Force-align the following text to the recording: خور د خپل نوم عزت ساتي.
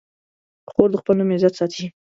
خور 0.69 0.87
د 0.91 0.95
خپل 1.01 1.13
نوم 1.19 1.31
عزت 1.35 1.53
ساتي. 1.59 1.85